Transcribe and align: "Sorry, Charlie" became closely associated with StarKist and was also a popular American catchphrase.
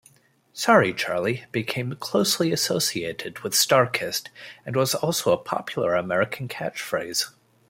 "Sorry, 0.53 0.95
Charlie" 0.95 1.45
became 1.51 1.93
closely 1.93 2.51
associated 2.51 3.41
with 3.41 3.53
StarKist 3.53 4.29
and 4.65 4.75
was 4.75 4.95
also 4.95 5.31
a 5.31 5.37
popular 5.37 5.93
American 5.93 6.47
catchphrase. 6.47 7.29